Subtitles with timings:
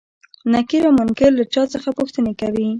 [0.51, 2.67] نکير او منکر له چا څخه پوښتنې کوي؟